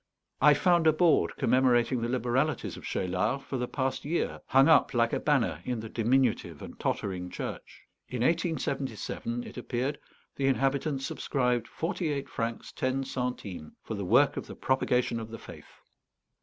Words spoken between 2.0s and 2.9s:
the liberalities of